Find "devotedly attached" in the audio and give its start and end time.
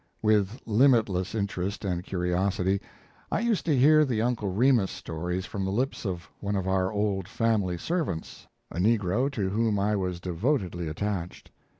10.19-11.51